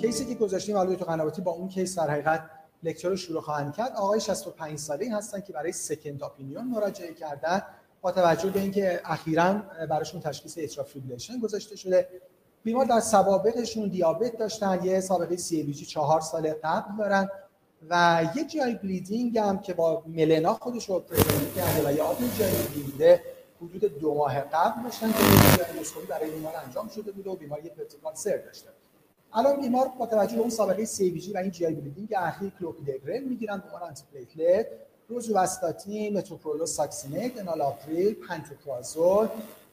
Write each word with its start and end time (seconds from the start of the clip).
case 0.00 0.19
ی 0.19 0.24
که 0.28 0.34
گذاشتیم 0.34 0.76
حالا 0.76 0.94
دکتر 0.94 1.04
قنواتی 1.04 1.42
با 1.42 1.50
اون 1.50 1.68
case 1.68 1.98
در 1.98 2.10
حقیقت 2.10 2.50
lecture 2.82 3.08
رو 3.08 3.16
شروع 3.16 3.40
خواهند 3.40 3.74
کرد. 3.74 3.92
آقای 3.96 4.20
65 4.20 4.78
ساله 4.78 5.16
هستن 5.16 5.40
که 5.40 5.52
برای 5.52 5.72
second 5.72 6.22
opinion 6.22 6.64
مراجعه 6.64 7.14
کردن 7.14 7.62
با 8.00 8.12
توجه 8.12 8.50
به 8.50 8.60
اینکه 8.60 9.00
اخیرا 9.04 9.62
براشون 9.90 10.20
تشخیص 10.20 10.58
atrial 10.58 10.84
fibrillation 10.84 11.38
گذاشته 11.38 11.76
شده. 11.76 12.08
بیمار 12.64 12.84
در 12.84 13.00
سوابقشون 13.00 13.88
دیابت 13.88 14.38
داشتن 14.38 14.80
یه 14.84 15.00
سابقه 15.00 15.36
CABG 15.36 15.84
چهار 15.84 16.20
سال 16.20 16.52
قبل 16.64 16.96
دارن 16.98 17.28
و 17.90 18.24
یه 18.36 18.44
GI 18.44 18.74
bleeding 18.74 19.38
هم 19.38 19.58
که 19.58 19.74
با 19.74 20.02
melena 20.06 20.54
خودش 20.54 20.88
رو 20.88 21.02
کرده 21.56 21.88
و 21.88 21.92
یه 21.92 22.02
upper 22.02 22.18
GI 22.38 22.52
bleeding 22.52 23.20
حدود 23.62 23.98
دو 23.98 24.14
ماه 24.14 24.40
قبل 24.40 24.82
داشتن 24.82 25.12
که 25.12 25.18
اندوسکوپی 25.70 26.06
برای 26.06 26.30
بیمار 26.30 26.54
انجام 26.66 26.88
شده 26.88 27.12
بود 27.12 27.26
و 27.26 27.36
بیمار 27.36 27.64
یه 27.64 27.72
ulcer 28.14 28.36
داشته 28.36 28.68
الان 29.32 29.60
بیمار 29.60 29.88
با 29.98 30.06
توجه 30.06 30.34
به 30.34 30.40
اون 30.40 30.50
سابقه 30.50 30.84
CABG 30.84 31.32
و 31.34 31.38
این 31.38 31.50
GI 31.50 31.66
bleeding 31.66 32.14
اخیر 32.16 32.52
کلوپیدوگرل 32.58 33.24
می‌گیرن 33.24 33.58
به 33.58 33.64
عنوان 33.64 33.82
antiplatelet 33.82 34.66
rosuvastatin 35.08 36.18
metoprolol 36.18 36.66
succinate 36.66 37.40
enalapril 37.40 38.14
pantoprazole 38.14 39.28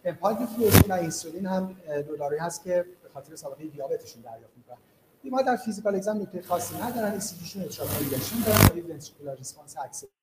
empagliflozin 0.06 0.82
و 0.90 0.94
اینسولین 0.94 1.45
هم 1.45 1.76
دلاری 2.08 2.38
هست 2.38 2.64
که 2.64 2.86
به 3.04 3.09
خاطر 3.14 3.36
سابقه 3.36 3.66
دیابتشون 3.66 4.22
دریافت 4.22 4.58
می‌کنن. 4.58 4.78
بیمار 5.23 5.44
در 5.44 5.56
physical 5.56 5.96
exam 5.96 6.22
نکته 6.22 6.42
خاصی 6.42 6.76
ندارن 6.76 7.12
ECG 7.12 7.34
شون 7.34 7.64
atrial 7.64 7.88
fibrillation 7.88 8.36
دارن 8.45 8.84
و 9.26 9.36
response 9.36 9.76
acceptable 9.78 10.17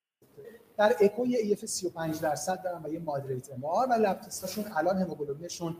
در 0.76 0.94
اکو 1.00 1.26
یه 1.26 1.38
EF 1.38 1.66
35 1.66 2.20
درصد 2.20 2.62
دارن 2.62 2.82
و 2.84 2.92
یه 2.92 3.00
moderate 3.00 3.52
MR 3.52 3.86
و 3.90 3.92
lab 3.92 4.20
test 4.20 4.42
اشون 4.42 4.64
الان 4.76 4.98
هموگلوبینشون 4.98 5.76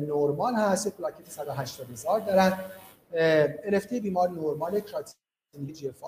نورمال 0.00 0.54
هست. 0.54 0.88
پلاکت 0.88 1.30
180 1.30 1.90
هزار 1.90 2.20
دارن. 2.20 2.58
LFT 3.64 4.00
بیمار 4.00 4.30
نورمال 4.30 4.80
کراتینین 4.80 5.72
GFR 5.72 6.02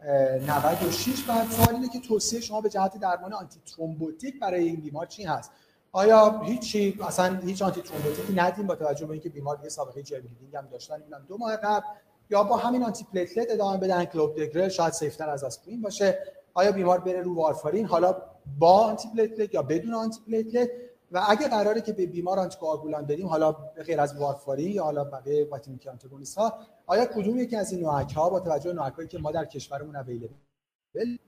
96 0.00 1.22
بعد 1.22 1.50
سوال 1.50 1.74
اینه 1.74 1.88
که 1.88 2.00
توصیه 2.00 2.40
شما 2.40 2.60
به 2.60 2.68
جهت 2.68 3.00
درمان 3.00 3.32
antithrombotic 3.32 4.40
برای 4.40 4.64
این 4.64 4.80
بیمار 4.80 5.06
چی 5.06 5.24
هست؟ 5.24 5.50
آیا 5.92 6.40
هیچی؟ 6.40 6.98
اصلا 7.06 7.36
هیچ 7.36 7.62
antithrombotic 7.62 7.82
ی 7.82 8.32
ندیم 8.32 8.66
با 8.66 8.74
توجه 8.74 9.06
به 9.06 9.12
اینکه 9.12 9.28
بیمار 9.28 9.60
یه 9.62 9.68
سابقه 9.68 10.02
GI 10.02 10.13
bleeding 10.13 10.56
هم 10.56 10.66
داشتن 10.66 11.02
اینم 11.02 11.24
دو 11.28 11.38
ماه 11.38 11.56
قبل 11.56 11.86
یا 12.30 12.42
با 12.42 12.56
همین 12.56 12.84
antiplatelet 12.84 13.46
ادامه 13.50 13.78
بدن 13.78 14.04
کلوب 14.04 14.36
دگرل 14.36 14.68
شاید 14.68 14.92
safer 14.92 15.30
از 15.30 15.44
آسپرین 15.44 15.82
باشه. 15.82 16.18
آیا 16.58 16.72
بیمار 16.72 17.00
بره 17.00 17.22
رو 17.22 17.34
وارفارین؟ 17.34 17.86
حالا 17.86 18.16
با 18.58 18.72
antiplatelet 18.72 19.54
یا 19.54 19.62
بدون 19.62 19.94
antiplatelet؟ 19.94 20.68
و 21.12 21.24
اگه 21.28 21.48
قراره 21.48 21.80
که 21.80 21.92
به 21.92 22.06
بیمار 22.06 22.38
آنتیکواگولان 22.38 23.06
بدیم 23.06 23.26
حالا 23.26 23.52
غیر 23.86 24.00
از 24.00 24.20
وارفارین 24.20 24.72
یا 24.72 24.84
حالا 24.84 25.04
بقیه 25.04 25.48
vitamin 25.52 25.80
antagonist 25.90 26.38
ها 26.38 26.58
آیا 26.86 27.06
کدوم 27.06 27.38
یکی 27.38 27.56
از 27.56 27.72
این 27.72 27.80
NOAC 27.80 28.12
ها 28.12 28.30
با 28.30 28.40
توجه 28.40 28.72
به 28.72 29.06
که 29.06 29.18
ما 29.18 29.32
در 29.32 29.44
کشورمون 29.44 29.96
available 29.96 30.34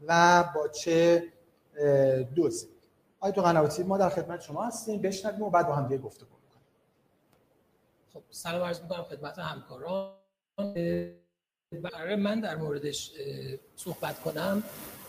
و 0.06 0.45
با 0.55 0.69
چه 0.69 1.25
دوزی 2.34 2.69
آقای 3.20 3.33
دکتر 3.33 3.42
قنواتی 3.42 3.83
ما 3.83 3.98
در 3.98 4.08
خدمت 4.08 4.41
شما 4.41 4.64
هستیم؟ 4.64 5.03
بشنویم 5.03 5.42
و 5.42 5.51
بعد 5.51 5.67
با 5.67 5.75
هم 5.75 5.89
دیگه 5.89 6.03
گفتگو 6.03 6.27
کنیم 6.27 6.62
خب 8.12 8.23
سلام 8.31 8.62
عرض 8.62 8.83
می‌کنم 8.83 9.03
خدمت 9.03 9.39
همکاران. 9.39 10.12
برای 11.70 12.16
من 12.16 12.40
در 12.40 12.56
موردش 12.56 13.12
صحبت 13.76 14.20
کنم 14.20 14.62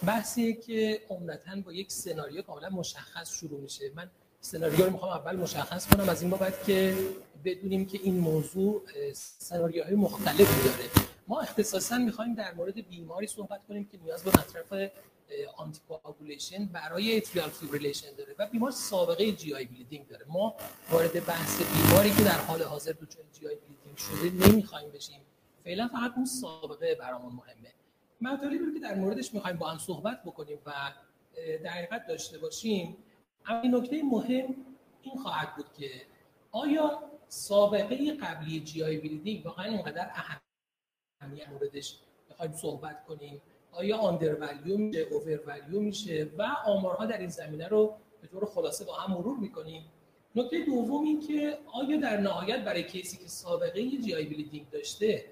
بحثیه 0.05 0.53
که 0.53 1.01
عمدتا 1.09 1.61
با 1.65 1.73
یک 1.73 1.91
سناریو 1.91 2.41
کاملا 2.41 2.69
مشخص 2.69 3.33
شروع 3.33 3.61
میشه. 3.61 3.91
من 3.95 4.11
سناریو 4.41 4.85
رو 4.85 4.91
می‌خوام 4.91 5.11
اول 5.11 5.35
مشخص 5.35 5.87
کنم 5.87 6.09
از 6.09 6.21
این 6.21 6.31
بابت 6.31 6.65
که 6.65 6.97
بدونیم 7.45 7.85
که 7.85 7.99
این 8.03 8.19
موضوع 8.19 8.81
سناریوهای 9.13 9.95
مختلفی 9.95 10.69
داره. 10.69 10.89
ما 11.27 11.41
اختصاصا 11.41 11.97
می‌خوایم 11.97 12.35
در 12.35 12.53
مورد 12.53 12.87
بیماری 12.89 13.27
صحبت 13.27 13.67
کنیم 13.67 13.85
که 13.85 13.97
نیاز 13.97 14.23
به 14.23 14.29
مصرف 14.29 14.91
anticoagulation 15.57 16.65
برای 16.65 17.17
atrial 17.17 17.49
fibrillation 17.49 18.15
داره 18.17 18.35
و 18.39 18.47
بیمار 18.47 18.71
سابقه 18.71 19.31
GI 19.31 19.53
bleeding 19.53 20.07
داره. 20.07 20.25
ما 20.29 20.55
وارد 20.89 21.25
بحث 21.25 21.61
بیماری 21.61 22.11
که 22.11 22.23
در 22.23 22.39
حال 22.39 22.61
حاضر 22.61 22.91
دچار 22.91 23.23
GI 23.33 23.47
bleeding 23.47 23.97
شده 23.97 24.47
نمی‌خوایم 24.47 24.91
بشیم. 24.91 25.21
فعلا 25.63 25.87
فقط 25.87 26.11
اون 26.15 26.25
سابقه 26.25 26.95
برامون 26.95 27.33
مهمه. 27.33 27.73
مطالبی 28.21 28.57
رو 28.57 28.73
که 28.73 28.79
در 28.79 28.95
موردش 28.95 29.33
می‌خوایم 29.33 29.57
با 29.57 29.69
هم 29.69 29.77
صحبت 29.77 30.23
بکنیم 30.23 30.57
و 30.65 30.71
در 31.63 31.69
حقیقت 31.69 32.07
داشته 32.07 32.37
باشیم 32.37 32.97
اما 33.45 33.77
نکته 33.77 34.03
مهم 34.03 34.55
این 35.01 35.17
خواهد 35.23 35.55
بود 35.55 35.73
که 35.73 35.89
آیا 36.51 37.03
سابقه 37.27 38.13
قبلی 38.13 38.59
GI 38.59 38.83
bleeding 38.83 39.45
واقعا 39.45 39.65
اینقدر 39.65 40.11
اهمیت 41.21 41.49
موردش 41.49 41.99
بخوایم 42.29 42.51
صحبت 42.51 43.05
کنیم؟ 43.05 43.41
آیا 43.71 43.97
undervalue 43.97 44.77
میشه 44.77 44.99
اوور 44.99 45.39
ولیو 45.45 45.79
میشه 45.79 46.31
و 46.37 46.43
آمارها 46.65 47.05
در 47.05 47.17
این 47.17 47.29
زمینه 47.29 47.67
رو 47.67 47.97
به 48.21 48.27
طور 48.27 48.45
خلاصه 48.45 48.85
با 48.85 48.93
هم 48.93 49.13
مرور 49.13 49.37
می‌کنیم؟ 49.37 49.85
نکته 50.35 50.65
دوم 50.65 51.03
این 51.03 51.19
که 51.19 51.57
آیا 51.73 51.97
در 51.97 52.17
نهایت 52.17 52.65
برای 52.65 52.83
کسی 52.83 53.17
که 53.17 53.27
سابقه 53.27 53.89
GI 53.89 54.15
bleeding 54.15 54.69
داشته 54.69 55.30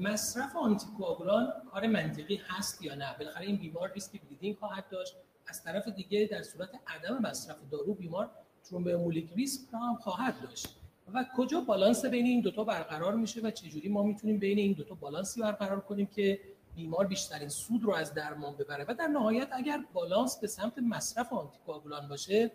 مصرف 0.00 0.56
آنتیکواگولان 0.56 1.52
کار 1.70 1.86
منطقی 1.86 2.40
هست 2.48 2.82
یا 2.82 2.94
نه؟ 2.94 3.16
بالاخره 3.18 3.46
این 3.46 3.56
بیمار 3.56 3.92
ریسک 3.92 4.20
bleeding 4.22 4.56
خواهد 4.56 4.88
داشت. 4.90 5.16
از 5.46 5.64
طرف 5.64 5.88
دیگه 5.88 6.28
در 6.30 6.42
صورت 6.42 6.70
عدم 6.86 7.18
مصرف 7.18 7.56
دارو 7.70 7.94
بیمار 7.94 8.30
thromboembolic 8.64 9.30
risk 9.36 9.60
هم 9.72 9.96
خواهد 9.96 10.34
داشت. 10.42 10.68
و 11.14 11.26
کجا 11.36 11.60
بالانس 11.60 12.04
بین 12.04 12.26
این 12.26 12.40
دوتا 12.40 12.64
برقرار 12.64 13.14
میشه 13.14 13.40
و 13.40 13.50
چجوری 13.50 13.88
ما 13.88 14.02
می‌تونیم 14.02 14.38
بین 14.38 14.58
این 14.58 14.72
دوتا 14.72 14.94
بالانسی 14.94 15.40
برقرار 15.40 15.80
کنیم 15.80 16.06
که 16.06 16.40
بیمار 16.74 17.06
بیشترین 17.06 17.48
سود 17.48 17.82
رو 17.82 17.94
از 17.94 18.14
درمان 18.14 18.56
ببره؟ 18.56 18.84
و 18.88 18.94
در 18.94 19.06
نهایت 19.06 19.48
اگر 19.52 19.84
بالانس 19.92 20.38
به 20.40 20.46
سمت 20.46 20.78
مصرف 20.78 21.32
آنتیکواگولان 21.32 22.08
باشه 22.08 22.50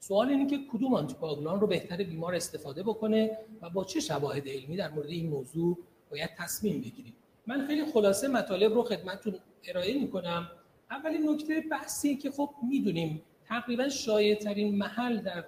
سوال 0.00 0.28
اینه 0.28 0.46
که 0.46 0.58
کدوم 0.72 0.94
آنتیکواگولان 0.94 1.60
رو 1.60 1.66
بهتر 1.66 1.96
بیمار 1.96 2.34
استفاده 2.34 2.82
بکنه 2.82 3.38
و 3.62 3.70
با 3.70 3.84
چه 3.84 4.00
شواهد 4.00 4.48
علمی 4.48 4.76
در 4.76 4.90
مورد 4.90 5.08
این 5.08 5.28
موضوع 5.30 5.78
باید 6.10 6.30
تصمیم 6.38 6.80
بگیریم؟ 6.80 7.14
من 7.46 7.66
خیلی 7.66 7.92
خلاصه 7.92 8.28
مطالب 8.28 8.74
رو 8.74 8.82
خدمتتون 8.82 9.34
ارائه 9.64 9.98
می‌کنم. 10.00 10.50
اولین 10.90 11.30
نکته 11.30 11.64
بحثی 11.70 12.16
که 12.16 12.30
خب 12.30 12.50
می‌دونیم 12.68 13.22
تقریبا 13.48 13.88
شایع 13.88 14.34
ترین 14.34 14.78
محل 14.78 15.20
در 15.22 15.44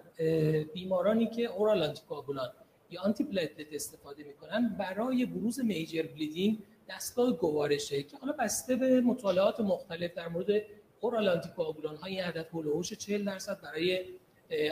بیمارانی 0.75 1.27
که 1.27 1.43
اورال 1.45 1.83
آنتیکواگولان 1.83 2.49
یا 2.91 3.01
آنتی 3.03 3.25
پلیتلت 3.25 3.67
استفاده 3.73 4.25
می‌کنن 4.25 4.77
برای 4.79 5.27
بروز 5.27 5.61
میجر 5.61 6.03
بلیدینگ 6.03 6.59
دستگاه 6.89 7.33
گوارشه 7.33 8.03
که 8.03 8.17
حالا 8.17 8.33
بسته 8.33 8.77
به 8.77 9.01
مطالعات 9.01 9.61
مختلف 9.61 10.15
در 10.15 10.29
مورد 10.29 10.63
oral 11.01 11.29
آنتیکواگولان 11.29 11.97
های 11.97 12.19
عدد 12.19 12.47
حول 12.53 12.68
و 12.68 12.73
حوش 12.73 12.93
40 12.93 13.25
درصد 13.25 13.61
برای 13.61 14.05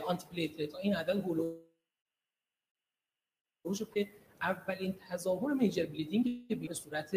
antiplatelet 0.07 0.75
این 0.75 0.97
عدد 0.97 1.21
حول 1.25 1.37
و 1.38 1.42
حوش 1.42 1.59
که 3.95 4.09
اولین 4.41 4.95
تظاهر 5.11 5.53
major 5.53 5.87
bleeding 5.87 6.69
به 6.69 6.75
صورت 6.75 7.17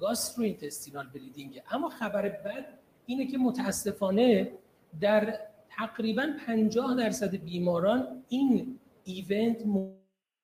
gastrointestinal 0.00 1.06
bleeding 1.06 1.62
اما 1.70 1.88
خبر 1.88 2.28
بد 2.28 2.78
اینه 3.06 3.26
که 3.26 3.38
متاسفانه 3.38 4.52
در 5.00 5.40
تقریبا 5.70 6.32
50 6.46 6.96
درصد 6.96 7.34
بیماران 7.34 8.24
این 8.28 8.78
event 9.04 9.64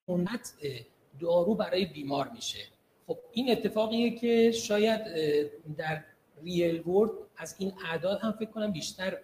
منجر 0.07 0.39
به 0.39 0.55
قطع 0.55 0.79
دارو 1.19 1.55
برای 1.55 1.85
بیمار 1.85 2.29
میشه. 2.29 2.59
خب 3.07 3.17
این 3.31 3.51
اتفاقیه 3.51 4.15
که 4.15 4.51
شاید 4.51 5.01
در 5.77 6.03
ریل 6.43 6.81
ورد 6.81 7.11
از 7.37 7.55
این 7.59 7.73
اعداد 7.85 8.19
هم 8.19 8.31
فکر 8.31 8.49
کنم 8.49 8.71
بیشتر 8.71 9.17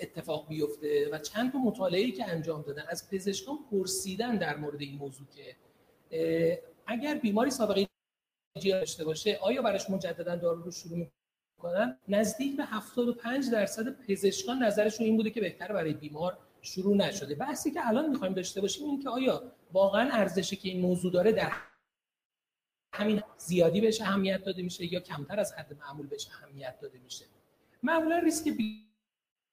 اتفاق 0.00 0.48
بیفته 0.48 1.08
و 1.12 1.18
چند 1.18 1.52
تا 1.52 1.58
مطالعه 1.58 2.10
که 2.10 2.28
انجام 2.28 2.62
دادن 2.62 2.84
از 2.88 3.10
پزشکان 3.10 3.58
پرسیدن 3.70 4.36
در 4.36 4.56
مورد 4.56 4.80
این 4.80 4.98
موضوع 4.98 5.26
که 5.26 5.56
اگر 6.86 7.14
بیماری 7.14 7.50
سابقه 7.50 7.86
جی 8.58 8.70
داشته 8.70 9.04
باشه 9.04 9.38
آیا 9.42 9.62
براش 9.62 9.90
مجددا 9.90 10.36
دارو 10.36 10.62
رو 10.62 10.70
شروع 10.70 11.10
می‌کنن؟ 11.58 11.98
نزدیک 12.08 12.56
به 12.56 12.64
75 12.64 13.50
درصد 13.50 14.06
پزشکان 14.06 14.62
نظرشون 14.62 15.06
این 15.06 15.16
بوده 15.16 15.30
که 15.30 15.40
بهتر 15.40 15.72
برای 15.72 15.94
بیمار 15.94 16.38
شروع 16.60 16.96
نشده. 16.96 17.34
بحثی 17.34 17.70
که 17.70 17.88
الان 17.88 18.10
می‌خوایم 18.10 18.34
داشته 18.34 18.60
باشیم 18.60 18.86
این 18.86 19.02
که 19.02 19.08
آیا 19.08 19.52
واقعا 19.72 20.10
ارزشی 20.12 20.56
که 20.56 20.68
این 20.68 20.80
موضوع 20.80 21.12
داره 21.12 21.32
در 21.32 21.52
اهمیت 22.94 23.22
زیادی 23.36 23.80
بهش 23.80 24.00
اهمیت 24.00 24.44
داده 24.44 24.62
میشه 24.62 24.92
یا 24.92 25.00
کمتر 25.00 25.40
از 25.40 25.52
حد 25.52 25.76
معمول 25.80 26.06
بهش 26.06 26.28
اهمیت 26.28 26.80
داده 26.80 26.98
میشه؟ 26.98 27.24
معمولا 27.82 28.18
ریسک 28.18 28.48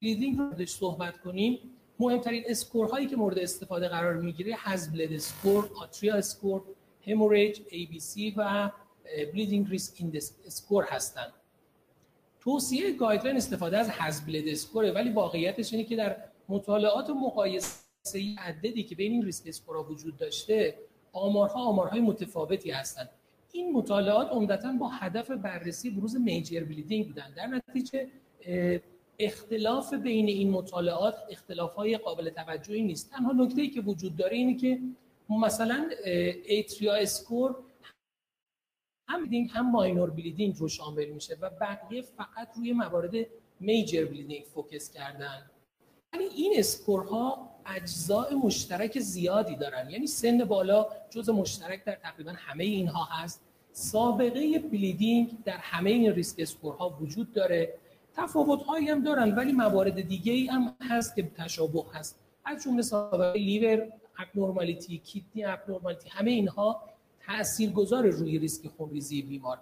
bleeding 0.02 0.38
رو 0.38 0.66
صحبت 0.66 1.18
کنیم 1.18 1.60
مهمترین 2.00 2.44
score 2.48 2.90
هایی 2.90 3.08
که 3.08 3.16
مورد 3.16 3.40
استفاده 3.40 3.88
قرار 3.88 4.14
می‌گیره 4.14 4.58
HAS-BLED 4.94 5.14
score، 5.14 5.70
ATRIA 5.76 6.16
score، 6.16 6.62
hemorrhage، 7.08 7.60
ABC 7.60 8.34
و 8.38 8.72
bleeding 9.34 9.70
risk 9.70 9.94
index 9.98 10.36
score 10.46 10.84
هستند. 10.84 11.34
توصیه 12.40 12.92
guideline 12.92 13.38
استفاده 13.38 13.78
از 13.78 14.26
HAS-BLED 14.26 14.48
score 14.48 14.85
ه 14.85 14.92
ولی 14.92 15.10
واقعیتش 15.10 15.74
اینه 15.74 15.86
که 15.86 15.96
در 15.96 16.18
مطالعات 16.50 17.10
مقایسه 17.10 17.80
ای 18.38 18.44
متعددی 18.44 18.84
که 18.84 18.96
بین 18.96 19.12
این 19.12 19.26
risk 19.26 19.48
score 19.48 19.78
ها 19.78 19.84
وجود 19.84 20.18
داشته 20.18 20.76
آمارها 21.14 21.64
آمارهای 21.64 22.02
متفاوتی 22.02 22.72
هستند 22.72 23.10
این 23.52 23.74
مطالعات 23.74 24.28
عمدتا 24.28 24.72
با 24.72 24.88
هدف 24.88 25.32
بررسی 25.32 25.90
بروز 25.90 26.16
major 26.16 26.64
bleeding 26.64 27.08
بودن 27.08 27.34
در 27.38 27.48
نتیجه 27.48 28.08
اختلاف 29.20 29.94
بین 29.94 30.28
این 30.28 30.50
مطالعات 30.50 31.16
اختلاف 31.30 31.74
های 31.74 31.98
قابل 31.98 32.30
توجهی 32.30 32.82
نیست. 32.82 33.12
تنها 33.12 33.32
نکته 33.32 33.62
ای 33.62 33.70
که 33.70 33.82
وجود 33.82 34.16
داره 34.16 34.38
اینه 34.38 34.58
که 34.58 34.80
مثلا 35.30 35.90
ATRIA 36.46 36.94
score 36.94 37.56
هم 39.10 39.20
bleeding 39.20 39.50
هم 39.54 39.72
minor 39.72 40.10
bleeding 40.10 40.56
رو 40.58 40.68
شامل 40.68 41.06
میشه 41.06 41.38
و 41.42 41.50
بقیه 41.50 42.02
فقط 42.02 42.50
روی 42.58 42.74
موارد 42.74 43.16
major 43.60 44.06
bleeding 44.06 44.44
focus 44.44 44.92
کردن. 44.92 45.52
ولی 46.14 46.24
این 46.24 46.54
score 46.58 47.35
ها 47.35 47.50
اجزاء 47.66 48.34
مشترک 48.34 49.00
زیادی 49.00 49.56
دارن. 49.56 49.90
یعنی 49.90 50.08
سن 50.08 50.46
بالا 50.46 50.88
جز 51.10 51.30
مشترک 51.30 51.84
در 51.84 51.96
تقریبا 51.96 52.32
همه 52.32 52.64
اینها 52.64 53.04
هست. 53.04 53.42
سابقه 53.72 54.60
bleeding 54.60 55.44
در 55.44 55.58
همه 55.58 55.90
این 55.90 56.12
risk 56.12 56.40
score 56.40 56.82
ها 56.82 56.90
وجود 56.90 57.34
داره. 57.34 57.74
تفاوت 58.18 58.64
هایی 58.64 58.90
هم 58.90 59.04
دارن 59.04 59.36
ولی 59.36 59.52
موارد 59.52 60.02
دیگه 60.02 60.34
ای 60.34 60.48
هم 60.48 60.76
هست 60.82 61.16
که 61.16 61.24
تشابه 61.24 61.84
هست. 61.94 62.20
از 62.46 62.64
جمله 62.64 62.82
سابقه 62.82 63.40
liver 63.40 63.88
abnormality 64.18 64.98
kidney 64.98 65.46
abnormality 65.46 66.10
همه 66.10 66.32
اینها 66.32 66.82
تاثیرگذار 67.26 68.08
روی 68.08 68.40
ریسک 68.40 68.68
خونریزی 68.78 69.22
بیمار. 69.22 69.58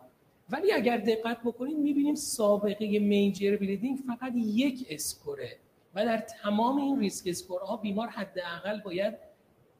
ولی 0.50 0.72
اگر 0.72 0.98
دقت 0.98 1.38
بکنید 1.46 1.78
می‌بینیم 1.78 2.16
سابقه 2.16 3.00
major 3.00 3.58
bleeding 3.58 4.00
فقط 4.08 4.34
یک 4.36 4.88
score 4.90 5.46
ه 5.46 5.58
و 5.96 6.06
در 6.06 6.18
تمام 6.18 6.78
این 6.78 7.00
risk 7.00 7.28
score 7.28 7.69
ها 7.69 7.78
بیمار 7.78 8.08
حداقل 8.08 8.82
باید 8.82 9.14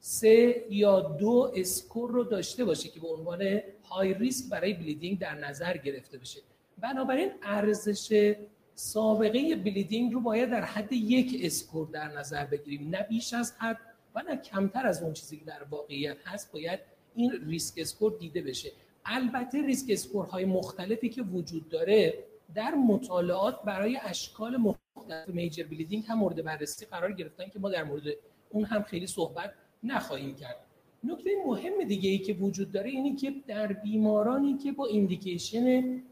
سه 0.00 0.64
یا 0.70 1.00
دو 1.00 1.52
score 1.56 2.10
رو 2.10 2.24
داشته 2.24 2.64
باشه 2.64 2.88
که 2.88 3.00
به 3.00 3.08
عنوان 3.08 3.60
high 3.84 4.14
risk 4.14 4.50
برای 4.50 4.74
bleeding 4.74 5.18
در 5.18 5.34
نظر 5.34 5.76
گرفته 5.76 6.18
بشه. 6.18 6.40
بنابراین 6.78 7.30
ارزش 7.42 8.34
سابقه 8.74 9.56
bleeding 9.56 10.12
رو 10.12 10.20
باید 10.20 10.50
در 10.50 10.64
حد 10.64 10.92
یک 10.92 11.40
score 11.42 11.88
در 11.88 12.18
نظر 12.18 12.44
بگیریم. 12.44 12.90
نه 12.90 13.02
بیش 13.02 13.34
از 13.34 13.54
حد 13.58 13.78
و 14.14 14.22
نه 14.28 14.36
کمتر 14.36 14.86
از 14.86 15.02
اون 15.02 15.12
چیزی 15.12 15.36
که 15.36 15.44
در 15.44 15.62
واقعیت 15.70 16.16
هست. 16.24 16.52
باید 16.52 16.80
این 17.14 17.32
risk 17.46 17.74
score 17.78 18.16
دیده 18.18 18.42
بشه. 18.42 18.72
البته 19.04 19.62
risk 19.62 19.86
score 19.90 20.29
های 20.29 20.44
مختلفی 20.44 21.08
که 21.08 21.22
وجود 21.22 21.68
داره 21.68 22.14
در 22.54 22.74
مطالعات 22.74 23.62
برای 23.62 23.98
اشکال 24.02 24.56
مختلف 24.56 25.28
major 25.28 25.64
bleeding 25.64 26.04
هم 26.08 26.18
مورد 26.18 26.44
بررسی 26.44 26.86
قرار 26.86 27.12
گرفتن 27.12 27.48
که 27.48 27.58
ما 27.58 27.70
در 27.70 27.84
مورد 27.84 28.02
اون 28.50 28.64
هم 28.64 28.82
خیلی 28.82 29.06
صحبت 29.06 29.52
نخواهیم 29.82 30.34
کرد. 30.34 30.56
نکته 31.04 31.30
مهم 31.46 31.84
دیگه 31.84 32.10
ای 32.10 32.18
که 32.18 32.32
وجود 32.32 32.72
داره 32.72 32.90
اینی 32.90 33.16
که 33.16 33.34
در 33.46 33.72
بیمارانی 33.72 34.58
که 34.58 34.72
با 34.72 34.86
indication 34.86 36.02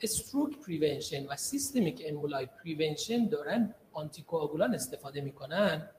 stroke 0.00 0.58
prevention 0.58 1.26
و 1.26 1.36
systemic 1.36 2.02
emboli 2.06 2.46
prevention 2.46 3.28
دارن 3.28 3.74
آنتیکواگولان 3.92 4.74
استفاده 4.74 5.20
می‌کنن. 5.20 5.90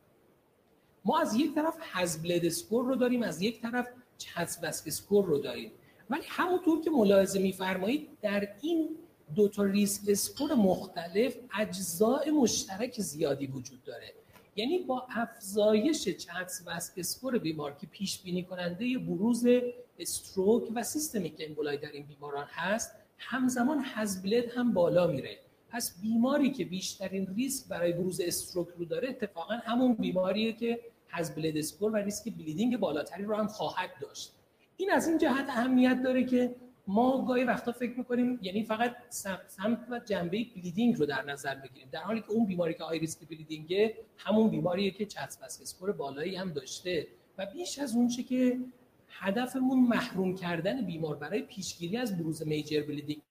ما 1.05 1.19
از 1.19 1.35
یک 1.35 1.55
طرف 1.55 1.77
HAS-BLED 1.81 2.45
score 2.45 2.85
رو 2.85 2.95
داریم 2.95 3.23
از 3.23 3.41
یک 3.41 3.61
طرف 3.61 3.87
CHA2DS2-VASc 4.17 4.65
score 4.65 5.25
رو 5.25 5.37
داریم. 5.37 5.71
ولی 6.09 6.23
همونطور 6.27 6.81
که 6.81 6.89
ملاحظه 6.89 7.39
میفرمایید 7.39 8.09
در 8.21 8.47
این 8.61 8.89
دو 9.35 9.47
تا 9.47 9.63
risk 9.63 10.01
score 10.07 10.53
مختلف 10.53 11.35
اجزاء 11.59 12.31
مشترک 12.31 13.01
زیادی 13.01 13.47
وجود 13.47 13.83
داره. 13.83 14.13
یعنی 14.55 14.79
با 14.79 15.07
افزایش 15.09 16.03
CHA2DS2-VASc 16.09 16.63
score 16.65 17.37
بیمار 17.37 17.75
که 17.81 17.87
پیش 17.87 18.21
بینی 18.21 18.43
کننده 18.43 18.97
بروز 18.97 19.45
stroke 19.99 20.63
و 20.75 20.83
systemic 20.83 21.35
emboli 21.39 21.77
در 21.77 21.91
این 21.91 22.05
بیماران 22.05 22.47
هست 22.49 22.91
همزمان 23.17 23.81
HAS-BLED 23.83 24.51
هم 24.51 24.73
بالا 24.73 25.07
میره. 25.07 25.37
پس 25.69 26.01
بیماری 26.01 26.51
که 26.51 26.65
بیشترین 26.65 27.27
ریسک 27.35 27.67
برای 27.67 27.93
بروز 27.93 28.21
stroke 28.21 28.67
رو 28.77 28.85
داره 28.85 29.09
اتفاقا 29.09 29.53
همون 29.53 29.93
بیماریه 29.93 30.53
که 30.53 30.79
HAS-BLED 31.09 31.57
score 31.57 31.91
و 31.91 31.95
ریسک 31.95 32.33
bleeding 32.33 32.77
بالاتری 32.77 33.23
رو 33.23 33.35
هم 33.35 33.47
خواهد 33.47 33.89
داشت. 34.01 34.33
این 34.77 34.91
از 34.91 35.07
این 35.07 35.17
جهت 35.17 35.49
اهمیت 35.49 36.01
داره 36.03 36.23
که 36.23 36.55
ما 36.87 37.25
گاهی 37.25 37.43
وقتا 37.43 37.71
فکر 37.71 37.97
می‌کنیم 37.97 38.39
یعنی 38.41 38.63
فقط 38.63 38.95
سمت 39.47 39.79
و 39.89 39.99
جنبه 39.99 40.45
bleeding 40.55 40.95
رو 40.95 41.05
در 41.05 41.25
نظر 41.25 41.55
بگیریم. 41.55 41.89
در 41.91 42.01
حالی 42.01 42.21
که 42.21 42.31
اون 42.31 42.45
بیماری 42.45 42.73
که 42.73 42.83
high 42.83 42.99
risk 42.99 43.27
bleeding 43.27 43.88
ه 43.88 43.95
همون 44.17 44.49
بیماریه 44.49 44.91
که 44.91 45.05
CHA2DS2-VASc 45.05 45.43
score 45.43 45.91
بالایی 45.91 46.35
هم 46.35 46.53
داشته. 46.53 47.07
و 47.37 47.45
بیش 47.45 47.79
از 47.79 47.95
اون 47.95 48.07
که 48.07 48.57
هدفمون 49.09 49.79
محروم 49.79 50.35
کردن 50.35 50.85
بیمار 50.85 51.15
برای 51.15 51.41
پیشگیری 51.41 51.97
از 51.97 52.17
بروز 52.17 52.47
major 52.47 52.83
bleeding 52.83 53.21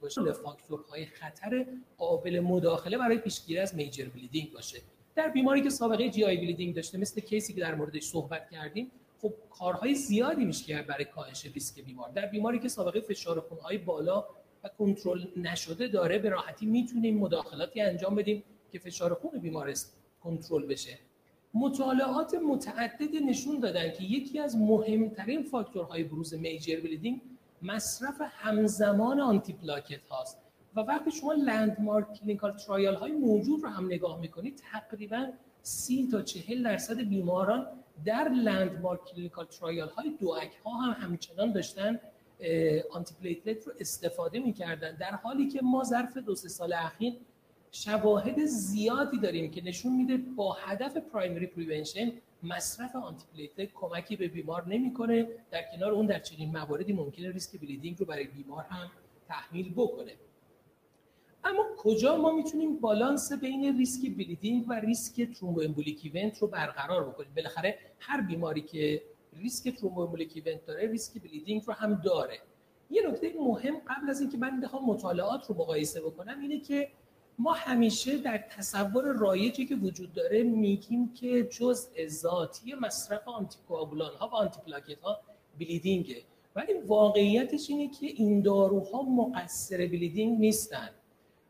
باشه 0.00 0.32
فاکتورهای 0.32 1.06
خطر 1.06 1.66
قابل 1.98 2.40
مداخله 2.40 2.98
برای 2.98 3.18
پیشگیری 3.18 3.58
از 3.58 3.74
major 3.74 4.08
bleeding 4.08 4.52
باشه. 4.52 4.82
در 5.14 5.28
بیماری 5.28 5.62
که 5.62 5.70
سابقه 5.70 6.10
GI 6.10 6.24
bleeding 6.24 6.74
داشته 6.74 6.98
مثل 6.98 7.20
case 7.20 7.47
ی 7.47 7.54
که 7.54 7.60
در 7.60 7.74
موردش 7.74 8.02
صحبت 8.02 8.50
کردیم 8.50 8.90
خب 9.22 9.34
کارهای 9.50 9.94
زیادی 9.94 10.44
میشه 10.44 10.64
کرد 10.64 10.86
برای 10.86 11.04
کاهش 11.04 11.46
ریسک 11.46 11.80
بیمار. 11.80 12.10
در 12.10 12.26
بیماری 12.26 12.58
که 12.58 12.68
سابقه 12.68 13.00
فشار 13.00 13.40
خونهای 13.40 13.78
بالا 13.78 14.24
و 14.64 14.68
کنترل 14.68 15.26
نشده 15.36 15.88
داره 15.88 16.18
به 16.18 16.28
راحتی 16.28 16.66
می‌تونیم 16.66 17.18
مداخلاتی 17.18 17.80
انجام 17.80 18.14
بدیم 18.14 18.42
که 18.72 18.78
فشار 18.78 19.14
خون 19.14 19.40
بیمار 19.40 19.74
کنترل 20.20 20.66
بشه. 20.66 20.98
مطالعات 21.54 22.34
متعدد 22.34 23.14
نشون 23.26 23.60
دادن 23.60 23.92
که 23.92 24.04
یکی 24.04 24.38
از 24.38 24.56
مهمترین 24.56 25.42
فاکتورهای 25.42 26.04
بروز 26.04 26.34
major 26.34 26.80
bleeding 26.80 27.20
مصرف 27.62 28.20
همزمان 28.20 29.20
آنتی 29.20 29.52
پلاکت 29.52 30.04
هاست 30.10 30.38
و 30.76 30.80
وقتی 30.80 31.10
شما 31.10 31.32
landmark 31.32 32.12
clinical 32.12 32.56
trial 32.56 32.94
های 32.94 33.12
موجود 33.12 33.62
رو 33.62 33.68
هم 33.68 33.86
نگاه 33.86 34.20
می‌کنید 34.20 34.62
تقریبا 34.72 35.26
سی 35.62 36.08
تا 36.12 36.22
چهل 36.22 36.62
درصد 36.62 36.98
بیماران 36.98 37.66
در 38.04 38.28
landmark 38.28 39.04
clinical 39.04 39.44
trial 39.44 39.88
های 39.88 40.10
DOAC 40.20 40.50
ها 40.64 40.70
هم 40.70 41.06
همچنان 41.06 41.52
داشتن 41.52 42.00
antiplatelet 42.90 43.66
رو 43.66 43.72
استفاده 43.80 44.38
می‌کردن. 44.38 44.96
در 44.96 45.10
حالی 45.10 45.48
که 45.48 45.60
ما 45.62 45.84
ظرف 45.84 46.16
دو 46.16 46.34
سال 46.34 46.72
اخیر 46.72 47.14
شواهد 47.72 48.44
زیادی 48.44 49.18
داریم 49.18 49.50
که 49.50 49.64
نشون 49.64 49.96
میده 49.96 50.16
با 50.16 50.52
هدف 50.52 50.96
primary 50.96 51.46
prevention 51.46 52.12
مصرف 52.42 52.96
antiplatelet 52.96 53.68
کمکی 53.74 54.16
به 54.16 54.28
بیمار 54.28 54.68
نمی‌کنه. 54.68 55.28
در 55.50 55.62
کنار 55.72 55.92
اون 55.92 56.06
در 56.06 56.18
چنین 56.18 56.50
مواردی 56.50 56.92
ممکنه 56.92 57.30
ریسک 57.30 57.60
bleeding 57.60 57.98
رو 57.98 58.06
برای 58.06 58.24
بیمار 58.24 58.64
هم 58.64 58.90
تحمیل 59.28 59.72
بکنه. 59.72 60.12
اما 61.44 61.64
کجا 61.78 62.16
ما 62.16 62.32
می‌تونیم 62.32 62.76
بالانس 62.76 63.32
بین 63.32 63.78
ریسک 63.78 64.10
bleeding 64.10 64.64
و 64.68 64.72
ریسک 64.72 65.32
thromboembolic 65.32 66.00
event 66.02 66.38
رو 66.38 66.46
برقرار 66.48 67.08
بکنیم؟ 67.08 67.30
بالاخره 67.36 67.78
هر 67.98 68.20
بیماری 68.20 68.60
که 68.60 69.02
ریسک 69.32 69.76
thromboembolic 69.76 70.32
event 70.34 70.66
داره 70.66 70.90
ریسک 70.90 71.22
bleeding 71.22 71.62
رو 71.66 71.72
هم 71.72 71.94
داره. 71.94 72.38
یه 72.90 73.08
نکته 73.08 73.34
مهم 73.40 73.74
قبل 73.78 74.10
از 74.10 74.20
اینکه 74.20 74.38
من 74.38 74.60
بخوام 74.60 74.84
مطالعات 74.84 75.46
رو 75.46 75.54
مقایسه 75.54 76.00
بکنم 76.00 76.40
اینه 76.40 76.60
که 76.60 76.88
ما 77.42 77.52
همیشه 77.52 78.18
در 78.18 78.38
تصور 78.38 79.04
رایجی 79.04 79.66
که 79.66 79.74
وجود 79.74 80.12
داره 80.12 80.42
میگیم 80.42 81.12
که 81.14 81.42
جز 81.44 81.88
ذاتی 82.08 82.74
مصرف 82.74 83.28
anticoagulant 83.28 84.14
ها 84.14 84.28
و 84.28 84.34
آنتی 84.34 84.60
پلاکت 84.66 85.00
ها 85.00 85.20
bleeding 85.58 86.09
ه. 86.09 86.22
ولی 86.56 86.72
واقعیتش 86.86 87.70
اینه 87.70 87.88
که 87.88 88.06
این 88.06 88.40
داروها 88.40 89.02
مقصر 89.02 89.76
bleeding 89.76 90.38
نیستن. 90.38 90.90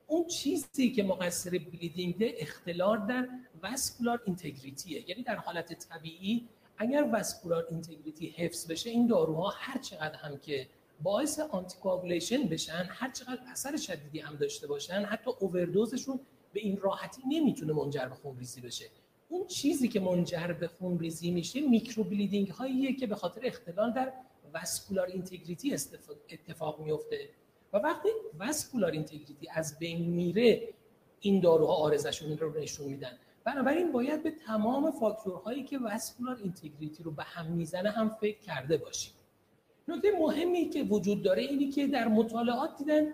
اون 0.06 0.26
چیزی 0.26 0.90
که 0.90 1.02
مقصر 1.02 1.50
bleeding 1.50 2.14
اختلال 2.38 3.06
در 3.06 3.28
vascular 3.62 4.22
integrity 4.26 4.95
ه. 4.95 5.10
یعنی 5.10 5.22
در 5.22 5.36
حالت 5.36 5.72
طبیعی 5.72 6.48
اگر 6.78 7.02
vascular 7.02 7.66
integrity 7.70 8.26
حفظ 8.26 8.70
بشه 8.70 8.90
این 8.90 9.06
داروها 9.06 9.52
هر 9.56 9.80
چقدر 9.80 10.14
هم 10.14 10.38
که 10.38 10.68
باعث 11.02 11.38
anticoagulation 11.38 12.42
بشن 12.48 12.88
هر 12.88 13.10
چقدر 13.10 13.40
اثر 13.52 13.76
شدیدی 13.76 14.18
هم 14.18 14.36
داشته 14.36 14.66
باشن 14.66 15.02
حتی 15.04 15.30
اووردوزشون 15.38 16.20
به 16.52 16.60
این 16.60 16.76
راحتی 16.76 17.22
نمی‌تونه 17.28 17.72
منجر 17.72 18.06
به 18.06 18.14
خونریزی 18.14 18.60
بشه. 18.60 18.84
اون 19.28 19.46
چیزی 19.46 19.88
که 19.88 20.00
منجر 20.00 20.52
به 20.52 20.68
خونریزی 20.68 21.30
میشه 21.30 21.60
micro 21.60 22.04
bleeding 22.04 22.48
هاییه 22.48 22.94
که 22.94 23.06
به 23.06 23.14
خاطر 23.14 23.40
اختلال 23.44 23.92
در 23.92 24.12
vascular 24.54 25.06
integrity 25.06 25.74
اتفاق 26.30 26.80
میفته 26.80 27.28
و 27.72 27.76
وقتی 27.76 28.08
vascular 28.38 28.90
integrity 28.90 29.48
از 29.54 29.78
بین 29.78 30.10
میره 30.10 30.68
این 31.20 31.40
داروها 31.40 31.74
عوارضشون 31.74 32.38
رو 32.38 32.60
نشون 32.60 32.88
میدن. 32.88 33.18
بنابراین 33.44 33.92
باید 33.92 34.22
به 34.22 34.30
تمام 34.30 34.90
فاکتورهایی 34.90 35.64
که 35.64 35.78
vascular 35.78 36.36
integrity 36.36 37.02
رو 37.02 37.10
به 37.10 37.22
هم 37.22 37.46
می‌زنه 37.46 37.90
هم 37.90 38.08
فکر 38.08 38.38
کرده 38.38 38.76
باشیم. 38.76 39.12
نکته 39.90 40.08
مهمی 40.18 40.68
که 40.68 40.82
وجود 40.82 41.22
داره 41.22 41.42
اینی 41.42 41.70
که 41.70 41.86
در 41.86 42.08
مطالعات 42.08 42.78
دیدن 42.78 43.12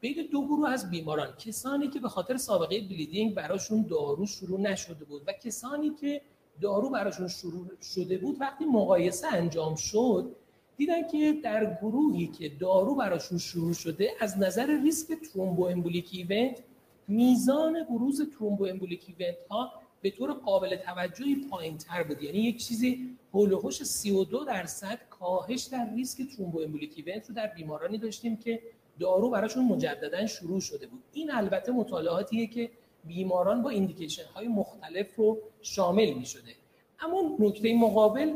بین 0.00 0.28
دو 0.32 0.46
گروه 0.46 0.70
از 0.70 0.90
بیماران 0.90 1.36
کسانی 1.36 1.88
که 1.88 2.00
به 2.00 2.08
خاطر 2.08 2.36
سابقه 2.36 2.80
bleeding 2.80 3.34
براشون 3.34 3.82
دارو 3.82 4.26
شروع 4.26 4.60
نشده 4.60 5.04
بود 5.04 5.22
و 5.26 5.32
کسانی 5.32 5.90
که 6.00 6.20
دارو 6.60 6.90
براشون 6.90 7.28
شروع 7.28 7.66
شده 7.82 8.18
بود 8.18 8.40
وقتی 8.40 8.64
مقایسه 8.64 9.26
انجام 9.26 9.74
شد 9.74 10.36
دیدن 10.76 11.08
که 11.08 11.40
در 11.44 11.78
گروهی 11.82 12.26
که 12.26 12.48
دارو 12.48 12.94
براشون 12.94 13.38
شروع 13.38 13.72
شده 13.72 14.10
از 14.20 14.38
نظر 14.38 14.80
ریسک 14.82 15.14
thromboembolic 15.14 16.08
event 16.12 16.62
میزان 17.08 17.84
بروز 17.84 18.30
thromboembolic 18.30 19.14
event 19.18 19.36
ها 19.50 19.72
به 20.02 20.10
طور 20.10 20.32
قابل 20.32 20.76
توجهی 20.76 21.36
پایین 21.50 21.78
تر 21.78 22.02
بود. 22.02 22.22
یعنی 22.22 22.38
یک 22.38 22.64
چیزی 22.64 23.15
هول 23.36 23.52
و 23.52 23.70
32 23.70 24.44
درصد 24.44 24.98
کاهش 25.10 25.62
در 25.62 25.90
ریسک 25.94 26.36
thromboembolic 26.36 26.92
event 26.96 27.28
رو 27.28 27.34
در 27.34 27.46
بیمارانی 27.46 27.98
داشتیم 27.98 28.36
که 28.36 28.62
دارو 29.00 29.30
براشون 29.30 29.64
مجددا 29.64 30.26
شروع 30.26 30.60
شده 30.60 30.86
بود. 30.86 31.02
این 31.12 31.30
البته 31.30 31.72
مطالعاتیه 31.72 32.46
که 32.46 32.70
بیماران 33.04 33.62
با 33.62 33.70
indication 33.70 34.24
های 34.34 34.48
مختلف 34.48 35.16
رو 35.16 35.38
شامل 35.62 36.12
می 36.12 36.26
شده 36.26 36.50
اما 37.00 37.36
نکته 37.40 37.74
مقابل 37.74 38.32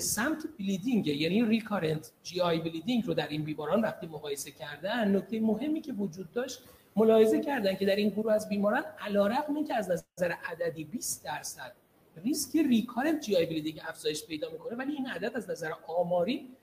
سمت 0.00 0.44
bleeding 0.58 1.06
یعنی 1.06 1.44
recurrent 1.44 2.12
GI 2.22 2.40
bleeding 2.40 3.06
رو 3.06 3.14
در 3.14 3.28
این 3.28 3.44
بیماران 3.44 3.82
وقتی 3.82 4.06
مقایسه 4.06 4.50
کردن 4.50 5.16
نکته 5.16 5.40
مهمی 5.40 5.80
که 5.80 5.92
وجود 5.92 6.32
داشت 6.32 6.62
ملاحظه 6.96 7.40
کردن 7.40 7.74
که 7.74 7.86
در 7.86 7.96
این 7.96 8.08
گروه 8.08 8.32
از 8.32 8.48
بیماران 8.48 8.84
علیرغم 9.00 9.56
اینکه 9.56 9.74
از 9.74 9.90
نظر 9.90 10.32
عددی 10.44 10.84
20 10.84 11.24
درصد 11.24 11.81
ریسک 12.16 12.56
recurrent 12.56 13.20
GI 13.20 13.36
bleeding 13.36 13.80
افزایش 13.88 14.26
پیدا 14.26 14.50
می‌کنه 14.50 14.76
ولی 14.76 14.92
این 14.92 15.06
عدد 15.06 15.36
از 15.36 15.50
نظر 15.50 15.72
آماری 15.86 16.56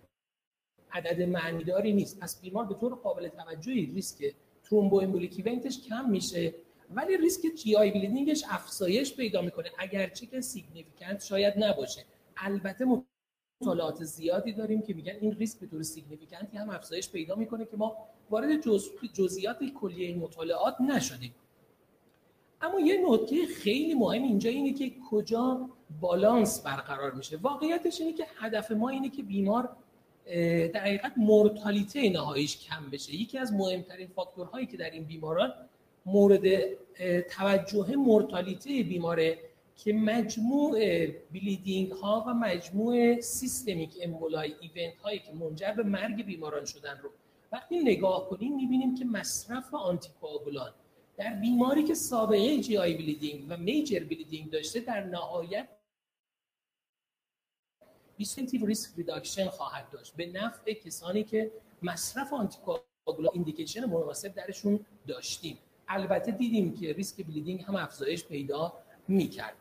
عدد 0.92 1.22
معنیداری 1.22 1.94
نیست. 1.94 2.20
پس 2.20 2.42
بیمار 2.42 2.66
به 2.66 2.74
طور 2.74 2.96
قابل 2.96 3.28
توجهی 3.28 3.86
ریسک 3.86 4.36
thromboembolic 4.64 5.02
event 5.02 5.44
ش 5.46 5.82
کم 5.82 6.10
میشه 6.10 6.54
ولی 6.90 7.18
ریسک 7.18 7.42
GI 7.56 7.76
bleeding 7.76 7.92
ش 7.92 8.44
افزایش 8.50 9.16
پیدا 9.16 9.42
می‌کنه. 9.42 9.72
اگرچه 9.78 10.26
که 10.26 10.42
significant 10.42 11.24
شاید 11.24 11.54
نباشه. 11.58 12.06
البته 12.38 12.86
مطالعات 13.62 14.04
زیادی 14.04 14.54
داریم 14.54 14.82
که 14.82 14.94
میگن 14.94 15.16
این 15.22 15.36
ریسک 15.36 15.60
به 15.60 15.68
طور 15.68 15.84
significant 15.84 16.52
ی 16.52 16.58
هم 16.58 16.70
افزایش 16.70 17.10
پیدا 17.12 17.36
می‌کنه 17.36 17.66
که 17.66 17.78
ما 17.78 17.98
وارد 18.30 18.62
جز... 18.62 18.90
جزئیات 19.14 19.60
کلی 19.64 20.06
این 20.06 20.20
مطالعات 20.20 20.82
نشدیم. 20.82 21.36
اما 22.62 22.80
یه 22.80 23.06
نکته 23.10 23.46
خیلی 23.46 23.94
مهم 23.94 24.24
اینجا 24.24 24.50
اینه 24.50 24.74
که 24.74 24.92
کجا 25.12 25.70
بالانس 26.02 26.62
برقرار 26.62 27.12
میشه. 27.12 27.38
واقعیتش 27.38 28.02
اینه 28.02 28.14
که 28.14 28.26
هدف 28.38 28.72
ما 28.72 28.90
اینه 28.90 29.10
که 29.10 29.24
بیمار 29.24 29.70
در 30.74 30.80
حقیقت 30.80 31.14
mortality 31.18 32.10
نهاییش 32.10 32.58
کم 32.58 32.90
بشه. 32.90 33.16
یکی 33.16 33.38
از 33.38 33.54
مهمترین 33.54 34.08
فاکتورهایی 34.08 34.66
که 34.66 34.78
در 34.78 34.90
این 34.90 35.04
بیماران 35.04 35.54
مورد 36.06 36.44
توجه 37.30 37.96
mortality 37.96 38.84
بیماره 38.84 39.40
که 39.76 39.94
مجموع 39.94 40.80
bleeding 41.08 41.92
ها 41.92 42.26
و 42.28 42.34
مجموع 42.34 43.22
systemic 43.22 43.98
emboli 44.02 44.54
event 44.62 44.98
هایی 44.98 45.20
که 45.20 45.34
منجر 45.34 45.72
به 45.72 45.84
مرگ 45.84 46.26
بیماران 46.26 46.66
شدن 46.66 47.00
رو 47.04 47.10
وقتی 47.52 47.80
نگاه 47.80 48.30
کنیم 48.30 48.56
می‌بینیم 48.56 48.96
که 48.96 49.06
مصرف 49.06 49.74
anticoagulant 49.74 50.72
در 51.20 51.34
بیماری 51.34 51.84
که 51.84 51.94
سابقه 51.94 52.60
GI 52.60 52.78
bleeding 52.78 53.46
و 53.50 53.58
major 53.58 54.00
bleeding 54.00 54.50
داشته 54.50 54.80
در 54.80 55.04
نهایت 55.04 55.68
بیسنتیو 58.18 58.66
ریسک 58.66 58.98
ریداکشن 58.98 59.48
خواهد 59.48 59.90
داشت. 59.90 60.16
به 60.16 60.26
نفع 60.26 60.74
کسانی 60.74 61.24
که 61.24 61.52
مصرف 61.82 62.34
آنتیکواگولان 62.34 63.32
ایندیکیشن 63.34 63.86
مناسب 63.86 64.34
درشون 64.34 64.80
داشتیم. 65.08 65.58
البته 65.88 66.32
دیدیم 66.32 66.74
که 66.74 66.94
ریسک 66.94 67.26
بلیدینگ 67.26 67.62
هم 67.62 67.76
افزایش 67.76 68.26
پیدا 68.26 68.74
می‌کرد. 69.08 69.56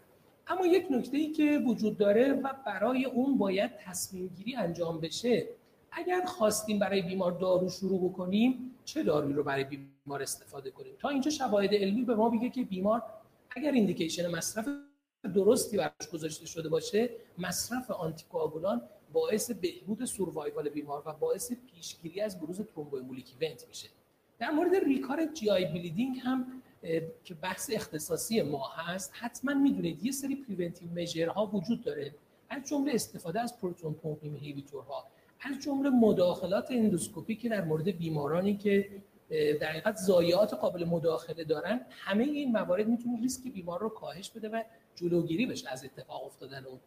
اما 0.47 0.67
یک 0.67 0.87
نکته 0.91 1.17
ای 1.17 1.33
که 1.33 1.63
وجود 1.67 1.99
داره 1.99 2.33
و 2.33 2.53
برای 2.67 3.05
اون 3.05 3.39
باید 3.39 3.71
تصمیم 3.77 4.27
گیری 4.29 4.57
انجام 4.57 5.01
بشه 5.01 5.49
اگر 5.93 6.25
خواستیم 6.25 6.79
برای 6.79 7.03
بیمار 7.03 7.33
دارو 7.33 7.69
شروع 7.69 8.11
بکنیم 8.11 8.78
چه 8.89 9.03
دارویی 9.03 9.35
رو 9.35 9.43
برای 9.43 9.65
بیمار 9.65 10.23
استفاده 10.23 10.71
کنیم؟ 10.71 10.95
تا 10.99 11.09
اینجا 11.09 11.31
شواهد 11.31 11.75
علمی 11.75 12.03
به 12.05 12.15
ما 12.15 12.31
میگه 12.31 12.51
که 12.51 12.65
بیمار 12.65 13.03
اگر 13.51 13.73
ایندیکیشن 13.73 14.27
مصرف 14.27 14.69
درستی 15.35 15.77
براش 15.77 16.09
گذاشته 16.13 16.47
شده 16.47 16.69
باشه 16.69 17.11
مصرف 17.39 17.91
anticoagulant 17.91 18.83
باعث 19.13 19.51
بهبود 19.51 20.05
survival 20.05 20.69
بیمار 20.69 21.03
و 21.07 21.13
باعث 21.13 21.53
پیشگیری 21.53 22.21
از 22.21 22.41
بروز 22.41 22.61
thromboembolic 22.61 23.35
event 23.41 23.69
میشه. 23.69 23.89
در 24.39 24.51
مورد 24.51 24.75
recurrent 24.75 25.35
GI 25.35 25.51
bleeding 25.51 26.19
هم 26.19 26.63
که 27.25 27.35
بحث 27.35 27.71
اختصاصی 27.73 28.43
ما 28.43 28.69
هست 28.69 29.13
حتما 29.15 29.55
می‌دونید 29.55 30.05
یه 30.05 30.13
سری 30.13 30.37
preventive 30.37 30.91
measure 30.91 31.40
ها 31.40 31.47
وجود 31.47 31.85
داره. 31.85 32.15
از 32.51 32.69
جمله 32.69 32.95
استفاده 32.95 33.41
از 33.41 33.61
proton 33.61 33.95
pump 33.95 34.19
inhibitor 34.23 34.96
ها 34.96 35.05
از 35.41 35.63
جمله 35.65 35.91
مداخلات 35.91 36.71
اندوسکوپی 36.71 37.37
که 37.37 37.49
در 37.49 37.65
مورد 37.65 37.85
بیمارانی 37.99 38.57
که 38.57 38.89
در 39.61 39.67
حقیقت 39.67 39.97
ضایعات 39.97 40.55
قابل 40.55 40.85
مداخله 40.85 41.45
دارن 41.45 41.81
همه 41.91 42.25
این 42.25 42.53
موارد 42.53 42.89
می‌تونه 42.89 43.21
ریسک 43.21 43.53
بیمار 43.53 43.81
رو 43.81 43.89
کاهش 43.89 44.31
بده 44.31 44.49
و 44.49 44.63
جلوگیری 44.95 45.47
بشه 45.47 45.71
از 45.71 45.85
اتفاق 45.85 46.25
افتادن 46.25 46.65
اون. 46.65 46.79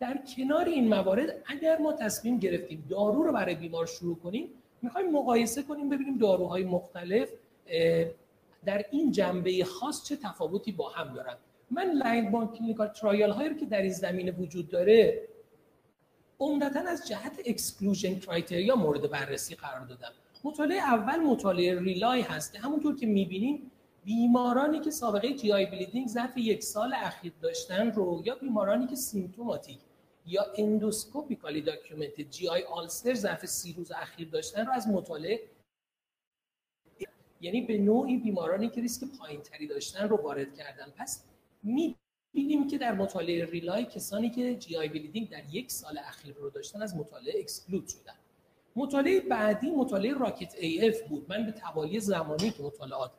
در 0.00 0.18
کنار 0.36 0.64
این 0.64 0.88
موارد 0.88 1.42
اگر 1.46 1.78
ما 1.78 1.92
تصمیم 1.92 2.38
گرفتیم 2.38 2.84
دارو 2.90 3.22
رو 3.22 3.32
برای 3.32 3.54
بیمار 3.54 3.86
شروع 3.86 4.16
کنیم 4.16 4.48
می‌خوایم 4.82 5.10
مقایسه 5.10 5.62
کنیم 5.62 5.88
ببینیم 5.88 6.18
داروهای 6.18 6.64
مختلف 6.64 7.28
در 8.64 8.84
این 8.90 9.12
جنبه 9.12 9.64
خاص 9.64 10.04
چه 10.04 10.16
تفاوتی 10.16 10.72
با 10.72 10.88
هم 10.88 11.14
دارن. 11.14 11.36
من 11.70 11.90
لندمارک 11.90 12.52
clinical 12.52 12.88
trial 12.88 13.30
هایی 13.30 13.54
که 13.54 13.66
در 13.66 13.82
این 13.82 13.92
زمینه 13.92 14.32
وجود 14.32 14.68
داره 14.68 15.22
عمدتا 16.40 16.80
از 16.80 17.08
جهت 17.08 17.40
exclusion 17.46 18.18
criteria 18.18 18.76
مورد 18.76 19.10
بررسی 19.10 19.54
قرار 19.54 19.86
دادم. 19.86 20.12
مطالعه 20.44 20.78
اول 20.78 21.20
مطالعه 21.20 21.80
RE-LY 21.80 22.20
هست. 22.20 22.56
همونطور 22.56 22.96
که 22.96 23.06
می‌بینیم 23.06 23.70
بیمارانی 24.04 24.80
که 24.80 24.90
سابقه 24.90 25.34
GI 25.34 25.52
bleeding 25.52 26.08
ظرف 26.08 26.38
یک 26.38 26.62
سال 26.62 26.94
اخیر 26.94 27.32
داشتن 27.40 27.92
رو 27.92 28.22
یا 28.24 28.34
بیمارانی 28.34 28.86
که 28.86 28.96
symptomatic 28.96 29.78
یا 30.26 30.46
endoscopically 30.58 31.62
documented 31.62 32.20
GI 32.20 32.48
ulcer 32.48 33.14
ظرف 33.14 33.46
سی 33.46 33.72
روز 33.72 33.92
اخیر 33.92 34.28
داشتن 34.28 34.66
رو 34.66 34.72
از 34.72 34.88
مطالعه 34.88 35.40
یعنی 37.40 37.60
به 37.60 37.78
نوعی 37.78 38.16
بیمارانی 38.16 38.68
که 38.68 38.80
ریسک 38.80 39.04
پایینتری 39.18 39.66
داشتن 39.66 40.08
رو 40.08 40.16
وارد 40.16 40.54
کردن. 40.54 40.92
پس 40.96 41.24
می‌بینیم 42.36 42.68
که 42.68 42.78
در 42.78 42.94
مطالعه 42.94 43.44
RE-LY 43.44 43.84
کسانی 43.84 44.30
که 44.30 44.54
GI 44.54 44.76
bleeding 44.76 45.30
در 45.30 45.42
یک 45.50 45.70
سال 45.70 45.98
اخیر 45.98 46.34
رو 46.34 46.50
داشتن 46.50 46.82
از 46.82 46.96
مطالعه 46.96 47.40
exclude 47.40 47.88
شدن. 47.88 48.14
مطالعه 48.76 49.20
بعدی 49.20 49.70
مطالعه 49.70 50.14
ROCKET 50.14 50.54
AF 50.54 51.02
بود. 51.02 51.26
من 51.28 51.46
به 51.46 51.52
توالی 51.52 52.00
زمانی 52.00 52.50
که 52.50 52.62
مطالعات 52.62 53.10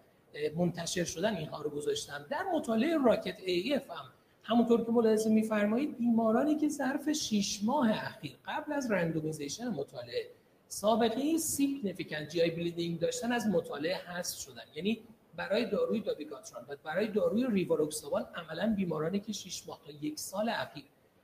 منتشر 0.56 1.04
شدن 1.04 1.36
اینها 1.36 1.62
رو 1.62 1.70
گذاشتم. 1.70 2.26
در 2.30 2.44
مطالعه 2.54 2.98
ROCKET 3.06 3.40
AF 3.46 3.90
هم 3.90 4.06
همونطور 4.44 4.86
که 4.86 4.92
ملاحظه 4.92 5.30
میفرمایید 5.30 5.98
بیمارانی 5.98 6.56
که 6.56 6.70
ظرف 6.70 7.12
6 7.12 7.60
ماه 7.64 7.92
اخیر 7.92 8.38
قبل 8.46 8.74
از 8.74 8.92
randomization 8.92 9.68
مطالعه 9.68 10.30
سابقه 10.68 11.38
significant 11.38 12.30
GI 12.30 12.42
bleeding 12.42 13.00
داشتن 13.00 13.32
از 13.32 13.48
مطالعه 13.48 13.96
حذف 13.96 14.40
شدن. 14.40 14.64
یعنی 14.76 15.00
برای 15.38 15.66
داروی 15.66 16.00
dabigatran 16.00 16.66
و 16.70 16.76
برای 16.84 17.08
داروی 17.08 17.48
ریواروکسابان 17.50 18.26
عملا 18.36 18.74
بیمارانی 18.76 19.20
که 19.20 19.34
6 19.34 19.68
ماه 19.68 19.82
تا 19.86 19.92
یک 20.02 20.20
سال 20.20 20.50
اخیر 20.50 20.84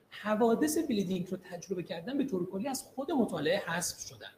حوادث 0.09 0.77
bleeding 0.77 1.27
رو 1.31 1.37
تجربه 1.37 1.83
کردن 1.83 2.17
به 2.17 2.23
طور 2.23 2.49
کلی 2.49 2.67
از 2.67 2.83
خود 2.95 3.11
مطالعه 3.11 3.59
حذف 3.59 3.99
شدن. 3.99 4.31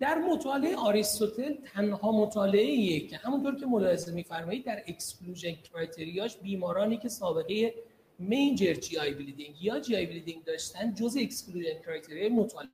در 0.00 0.18
مطالعه 0.18 0.76
ARISTOTLE 0.76 1.54
تنها 1.54 2.12
مطالعه 2.12 3.00
که 3.00 3.16
همونطور 3.16 3.56
که 3.56 3.66
ملاحظه 3.66 4.12
میفرمایید 4.12 4.64
در 4.64 4.82
exclusion 4.86 5.52
criteria 5.52 6.19
ش 6.19 6.36
بیمارانی 6.36 6.96
که 6.96 7.08
سابقه 7.08 7.74
major 8.18 8.74
GI 8.74 8.98
bleeding 8.98 9.62
یا 9.62 9.80
GI 9.80 9.96
bleeding 9.96 10.44
داشتن 10.44 10.94
جز 10.94 11.16
exclusion 11.20 11.78
criteria 11.84 12.28
مطالعه 12.28 12.70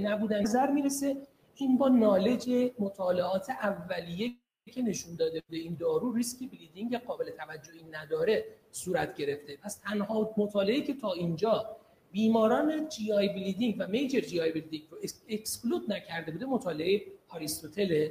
نبودن. 0.00 0.40
نظر 0.40 0.70
می‌رسه 0.70 1.16
این 1.64 1.78
با 1.78 1.88
knowledge 1.88 2.50
مطالعات 2.78 3.50
اولیه 3.50 4.34
که 4.72 4.82
نشون 4.82 5.16
داده 5.16 5.42
به 5.50 5.56
این 5.56 5.76
دارو 5.80 6.12
risk 6.12 6.50
bleeding 6.50 6.98
قابل 6.98 7.30
توجهی 7.30 7.84
نداره 7.90 8.44
صورت 8.70 9.16
گرفته. 9.16 9.56
پس 9.56 9.78
تنها 9.78 10.34
مطالعه 10.36 10.80
که 10.80 10.94
تا 10.94 11.12
اینجا 11.12 11.76
بیماران 12.12 12.88
GI 12.88 13.12
bleeding 13.12 13.76
و 13.78 13.86
major 13.86 14.20
GI 14.20 14.40
bleeding 14.40 14.82
رو 14.90 14.98
exclude 15.28 15.92
نکرده 15.92 16.32
بوده 16.32 16.46
مطالعه 16.46 17.02
ARISTOTLE 17.28 18.08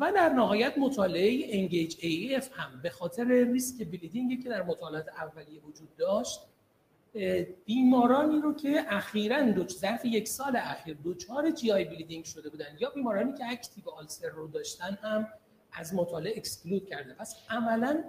و 0.00 0.12
در 0.12 0.28
نهایت 0.28 0.78
مطالعه 0.78 1.46
ENGAGE 1.48 1.96
AF 2.00 2.48
هم 2.52 2.80
به 2.82 2.90
خاطر 2.90 3.24
risk 3.52 3.86
bleeding 3.86 4.30
ی 4.30 4.36
که 4.36 4.48
در 4.48 4.62
مطالعات 4.62 5.08
اولیه 5.08 5.60
وجود 5.60 5.96
داشت 5.96 6.40
بیمارانی 7.64 8.40
رو 8.40 8.54
که 8.54 8.84
اخیرا 8.88 9.42
دو 9.42 9.68
ظرف 9.68 10.04
یک 10.04 10.28
سال 10.28 10.56
اخیر 10.56 10.96
دوچار 11.04 11.50
GI 11.50 11.72
bleeding 11.72 12.24
شده 12.24 12.50
بودن 12.50 12.66
یا 12.80 12.90
بیمارانی 12.90 13.32
که 13.38 13.44
active 13.50 13.90
ulcer 13.90 14.28
رو 14.28 14.48
داشتن 14.48 14.98
هم 15.02 15.28
از 15.72 15.94
مطالعه 15.94 16.36
exclude 16.36 16.86
کرده. 16.86 17.14
پس 17.14 17.36
عملا 17.50 18.04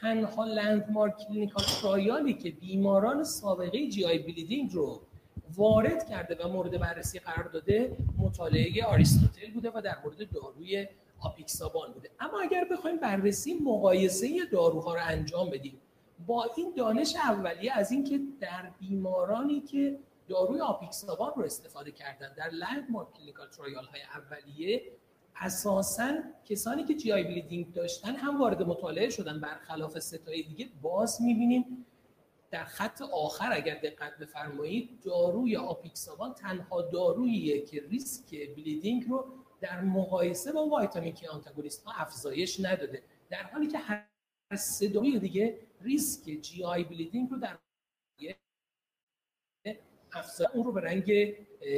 تنها 0.00 0.44
landmark 0.44 1.18
clinical 1.18 1.64
trial 1.82 2.25
ی 2.25 2.34
که 2.34 2.50
بیماران 2.50 3.24
سابقه 3.24 3.88
GI 3.88 4.04
bleeding 4.04 4.72
رو 4.72 5.02
وارد 5.54 6.08
کرده 6.08 6.44
و 6.44 6.48
مورد 6.48 6.80
بررسی 6.80 7.18
قرار 7.18 7.48
داده 7.48 7.96
مطالعه 8.18 8.84
ARISTOTLE 8.84 9.50
بوده 9.54 9.70
و 9.74 9.80
در 9.80 9.96
مورد 10.04 10.30
داروی 10.30 10.86
apixaban 11.20 11.92
بوده. 11.92 12.10
اما 12.20 12.40
اگر 12.40 12.64
بخوایم 12.70 12.96
بررسی 12.96 13.54
مقایسه 13.54 14.28
داروها 14.52 14.94
رو 14.94 15.00
انجام 15.04 15.50
بدیم 15.50 15.80
با 16.26 16.46
این 16.56 16.72
دانش 16.76 17.16
اولیه 17.16 17.72
از 17.72 17.92
اینکه 17.92 18.20
در 18.40 18.70
بیمارانی 18.80 19.60
که 19.60 19.98
داروی 20.28 20.60
apixaban 20.60 21.32
رو 21.36 21.44
استفاده 21.44 21.90
کردن 21.90 22.34
در 22.36 22.48
landmark 22.48 23.12
clinical 23.12 23.48
trial 23.48 23.84
های 23.84 24.00
اولیه 24.02 24.82
اساسا 25.40 26.12
کسانی 26.44 26.84
که 26.84 26.94
GI 26.94 27.12
bleeding 27.12 27.72
داشتن 27.72 28.16
هم 28.16 28.40
وارد 28.40 28.62
مطالعه 28.62 29.10
شدن 29.10 29.40
برخلاف 29.40 29.98
سه 29.98 30.20
تای 30.20 30.42
دیگه 30.42 30.68
باز 30.82 31.22
می‌بینیم 31.22 31.86
در 32.50 32.64
خط 32.64 33.02
آخر 33.02 33.52
اگر 33.52 33.74
دقت 33.74 34.18
بفرمایید 34.18 35.00
داروی 35.04 35.56
apixaban 35.56 36.34
تنها 36.34 36.82
داروییه 36.82 37.60
که 37.60 37.82
risk 37.90 38.30
bleeding 38.30 39.08
رو 39.08 39.26
در 39.60 39.80
مقایسه 39.80 40.52
با 40.52 40.66
vitamin 40.66 41.12
K 41.12 41.26
antagonist 41.26 41.84
ها 41.84 41.92
افزایش 41.96 42.60
نداده. 42.60 43.02
در 43.30 43.42
حالی 43.42 43.66
که 43.66 43.78
سه 44.54 44.88
داروی 44.88 45.18
دیگه 45.18 45.58
risk 45.80 46.30
GI 46.30 46.64
bleeding 46.64 47.30
رو 47.30 47.38
در 47.38 47.58
افزایش 50.12 50.50
اون 50.54 50.64
رو 50.64 50.72
به 50.72 50.80
رنگ 50.80 51.34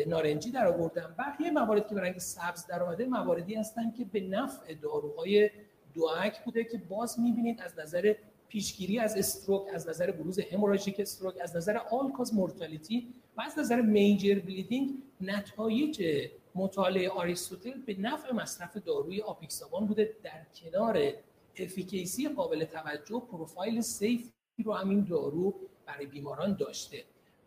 نارنجی 0.07 0.51
در 0.51 0.67
آوردم. 0.67 1.15
بقیه 1.19 1.51
مواردی 1.51 1.89
که 1.89 1.95
به 1.95 2.01
رنگ 2.01 2.19
سبز 2.19 2.67
در 2.67 2.83
آمده 2.83 3.07
مواردی 3.07 3.55
هستن 3.55 3.91
که 3.91 4.05
به 4.05 4.21
نفع 4.21 4.75
داروهای 4.75 5.51
DOAC 5.95 6.45
بوده 6.45 6.65
که 6.65 6.79
باز 6.79 7.21
می‌بینید 7.21 7.61
از 7.61 7.79
نظر 7.79 8.15
پیشگیری 8.49 8.99
از 8.99 9.17
stroke 9.17 9.63
از 9.75 9.89
نظر 9.89 10.11
بروز 10.11 10.41
hemorrhagic 10.41 11.01
stroke 11.01 11.35
از 11.41 11.57
نظر 11.57 11.77
all-cause 11.77 12.35
mortality 12.35 13.15
و 13.37 13.41
از 13.41 13.59
نظر 13.59 13.81
major 13.81 14.39
bleeding 14.39 14.95
نتایج 15.21 16.27
مطالعه 16.55 17.09
ARISTOTLE 17.11 17.81
به 17.87 18.01
نفع 18.01 18.35
مصرف 18.35 18.77
داروی 18.77 19.21
apixaban 19.21 19.87
بوده 19.87 20.17
در 20.23 20.47
کنار 20.55 21.13
efficacy 21.61 22.29
قابل 22.29 22.65
توجه 22.65 23.21
profile 23.21 23.81
safe 23.81 24.31
رو 24.65 24.73
همین 24.73 25.05
دارو 25.05 25.55
برای 25.87 26.07
بیماران 26.07 26.57
داشته. 26.57 27.05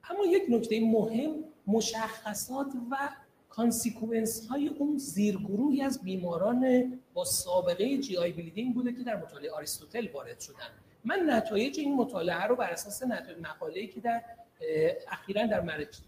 اما 0.10 0.26
یک 0.26 0.44
نکته 0.50 0.80
مهم 0.80 1.44
مشخصات 1.68 2.68
و 2.92 3.10
consequence 3.50 4.48
های 4.48 4.68
اون 4.68 4.98
زیرگروهی 4.98 5.82
از 5.82 6.02
بیماران 6.02 6.94
با 7.14 7.26
سابقه 7.26 7.98
GI 7.98 8.18
bleeding 8.18 8.74
بوده 8.74 8.94
که 8.94 9.04
در 9.04 9.16
مطالعه 9.16 9.52
ARISTOTLE 9.52 10.08
وارد 10.14 10.40
شدن. 10.40 10.70
من 11.06 11.30
نتایج 11.30 11.80
این 11.80 11.96
مطالعه 11.96 12.44
رو 12.44 12.56
بر 12.56 12.70
اساس 12.70 13.04
مقاله‌ای 13.42 13.88
که 13.88 14.00
در 14.00 14.24
اخیرا 15.12 15.46
در 15.46 15.62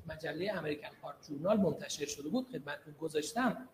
مجله 0.10 0.52
American 0.58 0.88
Heart 1.04 1.28
Journal 1.28 1.58
منتشر 1.58 2.06
شده 2.06 2.30
بود 2.30 2.48
خدمتتون 2.48 2.94
گذاشتم. 3.02 3.70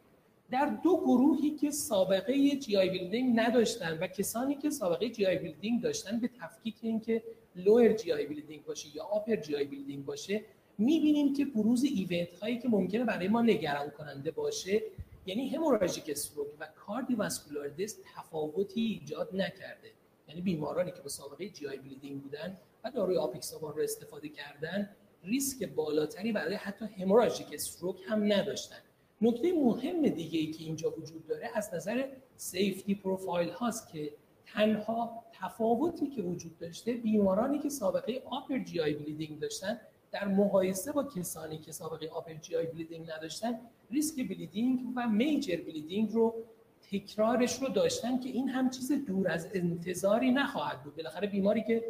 در 0.51 0.65
دو 0.84 0.98
گروهی 0.98 1.51
که 1.51 1.72
سابقه 1.72 2.56
GI 2.56 2.78
bleeding 2.78 3.39
نداشتن 3.39 3.98
و 3.98 4.08
کسانی 4.08 4.56
که 4.56 4.70
سابقه 4.70 5.10
GI 5.10 5.25
bleeding 5.25 5.82
داشتن 5.82 6.20
به 6.20 6.29
تفکیک 6.41 6.75
اینکه 6.82 7.24
lower 7.56 7.94
GI 7.94 8.13
bleeding 8.13 8.66
باشه 8.65 8.96
یا 8.96 9.03
upper 9.04 9.36
GI 9.36 9.56
bleeding 9.56 10.06
باشه 10.06 10.46
می‌بینیم 10.77 11.34
که 11.34 11.46
بروز 11.46 11.84
event 11.84 12.39
هایی 12.39 12.60
که 12.60 12.70
ممکنه 12.70 13.03
برای 13.03 13.27
ما 13.27 13.41
نگران 13.41 13.89
کننده 13.89 14.32
باشه 14.32 14.82
یعنی 15.25 15.50
hemorrhagic 15.50 16.04
stroke 16.08 16.48
و 16.60 16.68
cardiovascular 16.75 17.70
death 17.70 18.04
تفاوتی 18.15 18.82
ایجاد 18.82 19.29
نکرده. 19.36 19.91
یعنی 20.27 20.41
بیمارانی 20.41 20.91
که 20.91 21.01
با 21.01 21.10
سابقه 21.10 21.50
GI 21.50 21.68
bleeding 21.68 22.22
بودن 22.22 22.58
و 22.84 22.91
داروی 22.91 23.18
apixaban 23.18 23.75
رو 23.75 23.82
استفاده 23.82 24.29
کردن 24.29 24.89
ریسک 25.24 25.67
بالاتری 25.67 26.32
برای 26.32 26.56
حتی 26.56 26.86
hemorrhagic 26.86 27.48
stroke 27.54 27.95
هم 28.08 28.34
نداشتن. 28.34 28.78
نکته 29.21 29.53
مهم 29.53 30.01
دیگه 30.01 30.39
ای 30.39 30.51
که 30.51 30.63
اینجا 30.63 30.93
وجود 30.97 31.27
داره 31.27 31.49
از 31.55 31.73
نظر 31.73 32.05
safety 32.36 32.95
profile 32.95 33.50
هاست 33.49 33.91
که 33.91 34.13
تنها 34.45 35.23
تفاوتی 35.34 36.08
که 36.08 36.21
وجود 36.21 36.58
داشته 36.58 36.93
بیمارانی 36.93 37.60
که 37.60 37.69
سابقه 37.69 38.23
upper 38.26 38.60
GI 38.60 38.80
bleeding 38.80 39.39
داشتن 39.39 39.79
در 40.12 40.27
مقایسه 40.27 40.91
با 40.91 41.03
کسانی 41.03 41.58
که 41.58 41.71
سابقه 41.71 42.08
upper 42.08 42.34
GI 42.34 42.56
bleeding 42.56 43.12
نداشتن 43.12 43.60
risk 43.91 44.28
bleeding 44.28 44.80
و 44.95 45.08
major 45.08 45.58
bleeding 45.58 46.12
رو 46.12 46.34
تکرارش 46.91 47.62
رو 47.62 47.69
داشتن 47.69 48.19
که 48.19 48.29
این 48.29 48.49
هم 48.49 48.69
چیز 48.69 48.91
دور 48.91 49.32
از 49.32 49.47
انتظاری 49.53 50.32
نخواهد 50.32 50.84
بود. 50.84 50.95
بالاخره 50.95 51.27
بیماری 51.27 51.63
که 51.63 51.84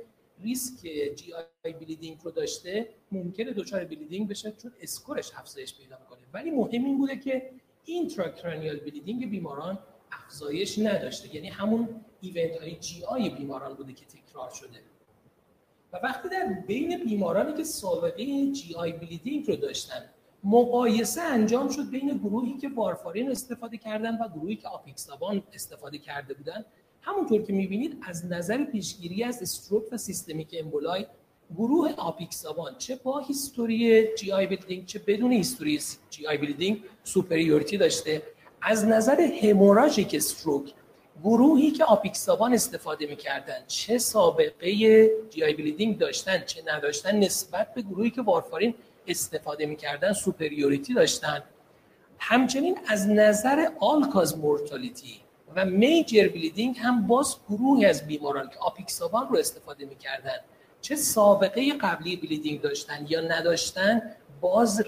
risk 0.43 0.81
GI 1.15 1.33
bleeding 1.33 2.17
رو 2.23 2.31
داشته 2.31 2.89
ممکنه 3.11 3.53
دچار 3.53 3.85
bleeding 3.85 4.29
بشه 4.29 4.51
چون 4.51 4.71
score 4.81 5.17
ش 5.17 5.31
افزایش 5.37 5.77
پیدا 5.77 5.97
می‌کنه. 5.99 6.19
ولی 6.33 6.51
مهم 6.51 6.85
این 6.85 6.97
بوده 6.97 7.17
که 7.17 7.51
intracranial 7.85 8.79
bleeding 8.79 9.29
بیماران 9.29 9.79
افزایش 10.11 10.79
نداشته. 10.79 11.35
یعنی 11.35 11.47
همون 11.47 11.89
event 12.21 12.57
های 12.57 12.75
GI 12.75 13.29
بیماران 13.29 13.73
بوده 13.73 13.93
که 13.93 14.05
تکرار 14.05 14.49
شده. 14.49 14.79
و 15.93 15.99
وقتی 16.03 16.29
در 16.29 16.63
بین 16.67 17.03
بیمارانی 17.03 17.53
که 17.53 17.63
سابقه 17.63 18.51
GI 18.51 18.75
bleeding 18.75 19.47
رو 19.47 19.55
داشتن 19.55 20.09
مقایسه 20.43 21.21
انجام 21.21 21.69
شد 21.69 21.89
بین 21.89 22.17
گروهی 22.17 22.57
که 22.57 22.69
warfarin 22.69 23.31
استفاده 23.31 23.77
کردن 23.77 24.17
و 24.17 24.27
گروهی 24.27 24.55
که 24.55 24.67
apixaban 24.67 25.43
استفاده 25.53 25.97
کرده 25.97 26.33
بودن 26.33 26.65
همونطور 27.01 27.41
که 27.41 27.53
می‌بینید 27.53 27.97
از 28.01 28.25
نظر 28.25 28.63
پیشگیری 28.63 29.23
از 29.23 29.41
stroke 29.41 29.83
و 29.91 29.97
systemic 29.97 30.55
emboli 30.59 31.05
گروه 31.55 31.93
apixaban 31.97 32.75
چه 32.77 32.95
با 32.95 33.19
history 33.19 34.07
GI 34.15 34.31
bleeding 34.31 34.85
چه 34.85 35.01
بدون 35.07 35.31
history 35.31 35.79
GI 36.09 36.27
bleeding 36.27 36.83
superiority 37.03 37.77
داشته. 37.77 38.21
از 38.61 38.85
نظر 38.85 39.21
hemorrhagic 39.21 40.11
stroke 40.13 40.73
گروهی 41.23 41.71
که 41.71 41.83
apixaban 41.83 42.53
استفاده 42.53 43.05
می‌کردن 43.05 43.63
چه 43.67 43.97
سابقه 43.97 44.71
GI 45.29 45.43
bleeding 45.43 45.97
داشتن 45.97 46.43
چه 46.45 46.61
نداشتن 46.65 47.19
نسبت 47.19 47.73
به 47.73 47.81
گروهی 47.81 48.09
که 48.09 48.21
warfarin 48.21 48.73
استفاده 49.07 49.65
می‌کردن 49.65 50.13
superiority 50.13 50.93
داشتن. 50.93 51.43
همچنین 52.19 52.77
از 52.87 53.07
نظر 53.09 53.69
all-cause 53.79 54.37
mortality 54.37 55.19
و 55.55 55.65
major 55.65 56.27
bleeding 56.27 56.77
هم 56.79 57.07
باز 57.07 57.35
گروهی 57.49 57.85
از 57.85 58.07
بیماران 58.07 58.49
که 58.49 58.59
apixaban 58.59 59.27
رو 59.27 59.37
استفاده 59.37 59.85
می‌کردن. 59.85 60.37
چه 60.81 60.95
سابقه 60.95 61.73
قبلی 61.73 62.15
bleeding 62.15 62.61
داشتن 62.61 63.05
یا 63.09 63.21
نداشتن 63.21 64.01
باز 64.41 64.83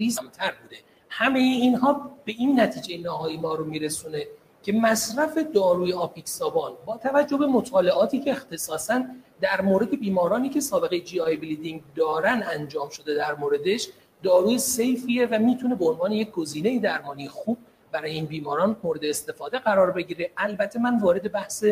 ریسک 0.00 0.27
کمتر 0.27 0.54
بوده. 0.62 0.76
همه 1.08 1.38
اینها 1.38 2.18
به 2.24 2.32
این 2.38 2.60
نتیجه 2.60 2.98
نهایی 2.98 3.36
ما 3.36 3.54
رو 3.54 3.64
میرسونه 3.64 4.26
که 4.62 4.72
مصرف 4.72 5.38
داروی 5.54 5.92
آپیکسابان 5.92 6.72
با 6.86 6.96
توجه 6.96 7.36
به 7.36 7.46
مطالعاتی 7.46 8.20
که 8.20 8.30
اختصاصا 8.30 9.04
در 9.40 9.60
مورد 9.60 10.00
بیمارانی 10.00 10.48
که 10.48 10.60
سابقه 10.60 11.00
GI 11.00 11.20
bleeding 11.20 11.82
دارن 11.94 12.42
انجام 12.46 12.88
شده 12.88 13.14
در 13.14 13.34
موردش 13.34 13.88
داروی 14.22 14.58
safe 14.58 15.03
یه 15.03 15.26
و 15.26 15.38
می‌تونه 15.38 15.74
به 15.74 15.84
عنوان 15.84 16.12
یک 16.12 16.30
گزینه 16.30 16.78
درمانی 16.78 17.28
خوب 17.28 17.58
برای 17.92 18.10
این 18.10 18.26
بیماران 18.26 18.76
مورد 18.82 19.04
استفاده 19.04 19.58
قرار 19.58 19.90
بگیره. 19.90 20.30
البته 20.36 20.78
من 20.78 20.98
وارد 20.98 21.32
بحث 21.32 21.64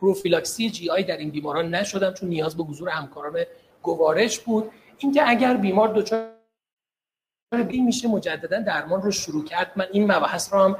پروفیلاکسی 0.00 0.70
GI 0.70 1.02
در 1.04 1.16
این 1.16 1.30
بیماران 1.30 1.74
نشدم 1.74 2.12
چون 2.12 2.28
نیاز 2.28 2.56
به 2.56 2.62
حضور 2.62 2.88
همکاران 2.88 3.44
گوارش 3.82 4.38
بود. 4.38 4.70
اینکه 4.98 5.22
اگر 5.28 5.56
بیمار 5.56 5.94
دچار 5.94 6.30
این 7.68 7.84
میشه 7.84 8.08
مجددا 8.08 8.60
درمان 8.60 9.02
رو 9.02 9.10
شروع 9.10 9.44
کرد. 9.44 9.72
من 9.76 9.86
این 9.92 10.12
مباحث 10.12 10.52
رو 10.52 10.58
هم 10.58 10.76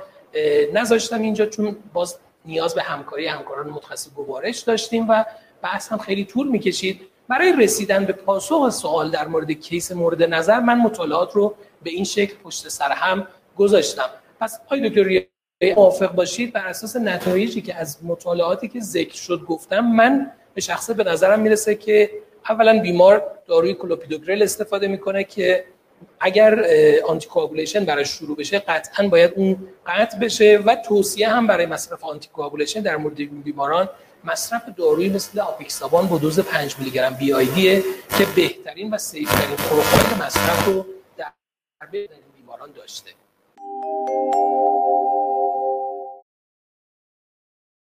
نذاشتم 0.73 1.23
اینجا 1.23 1.47
چون 1.47 1.77
باز 1.93 2.19
نیاز 2.45 2.75
به 2.75 2.83
همکاری 2.83 3.27
همکاران 3.27 3.71
متخصص 3.71 4.11
گوارش 4.15 4.59
داشتیم 4.61 5.07
و 5.09 5.25
بحث 5.63 5.93
هم 5.93 5.99
خیلی 5.99 6.25
طول 6.25 6.49
می‌کشید. 6.49 7.01
برای 7.29 7.53
رسیدن 7.59 8.05
به 8.05 8.13
پاسخ 8.13 8.71
سوال 8.71 9.11
در 9.11 9.29
مورد 9.29 9.51
کیس 9.51 9.93
مورد 9.93 10.23
نظر 10.23 10.61
من 10.61 10.79
مطالعات 10.79 11.33
رو 11.33 11.55
به 11.83 11.91
این 11.91 12.05
شکل 12.05 12.37
پشت 12.37 12.69
سر 12.69 12.93
هم 12.93 13.27
گذاشتم. 13.57 14.11
پس 14.45 14.61
آقای 14.67 14.89
دکتر 14.89 15.27
موافق 15.77 16.13
باشید 16.13 16.53
بر 16.53 16.67
اساس 16.67 16.97
نتایجی 16.97 17.61
که 17.63 17.75
از 17.75 17.99
مطالعاتی 18.03 18.69
که 18.69 18.81
ذکر 18.81 19.15
شد 19.15 19.45
گفتم 19.49 19.81
من 19.81 20.31
به 20.55 20.61
شخصه 20.61 20.95
به 20.95 21.05
نظرم 21.05 21.41
می‌رسه 21.41 21.75
که 21.75 22.11
اولا 22.49 22.81
بیمار 22.81 23.39
داروی 23.47 23.75
کلوپیدوگرل 23.75 24.43
استفاده 24.43 24.89
می‌کنه 24.89 25.25
که 25.25 25.65
اگر 26.21 26.65
anticoagulation 27.09 27.85
براش 27.85 28.05
شروع 28.05 28.37
بشه 28.37 28.59
قطعا 28.59 29.09
باید 29.09 29.33
اون 29.37 29.69
قطع 29.87 30.19
بشه 30.19 30.63
و 30.67 30.77
توصیه 30.77 31.29
هم 31.29 31.47
برای 31.47 31.67
مصرف 31.67 32.05
anticoagulation 32.05 32.81
در 32.81 32.97
مورد 32.97 33.17
بیماران 33.45 33.89
مصرف 34.25 34.63
دارویی 34.77 35.09
مثل 35.09 35.41
آپیکسابان 35.41 36.07
با 36.07 36.19
دوز 36.19 36.41
5 36.41 36.77
میلی 36.79 36.91
گرم 36.91 37.15
BID 37.15 37.33
ه 37.33 37.83
که 38.19 38.27
بهترین 38.37 38.95
و 38.95 38.99
safe 38.99 39.28
ترین 39.28 39.57
profile 39.57 40.27
مصرف 40.27 40.67
رو 40.67 40.87
در 41.17 41.33
بیماران 42.37 42.73
داشته. 42.73 43.11
Thank 43.83 44.09
you. 44.09 45.14